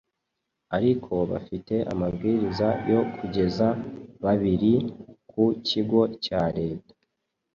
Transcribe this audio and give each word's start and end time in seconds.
ariko 0.77 1.13
bafite 1.31 1.75
amabwiriza 1.93 2.67
yo 2.91 3.01
kugeza 3.15 3.67
babiri 4.23 4.73
ku 5.29 5.43
kigo 5.67 6.01
cya 6.25 6.41
leta 6.57 6.93